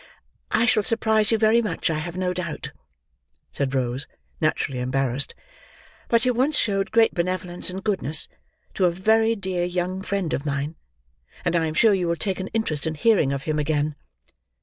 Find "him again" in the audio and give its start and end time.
13.43-13.93